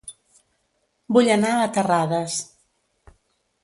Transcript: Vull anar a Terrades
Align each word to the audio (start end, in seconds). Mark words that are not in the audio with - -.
Vull 1.19 1.31
anar 1.35 1.53
a 1.59 1.69
Terrades 1.79 2.43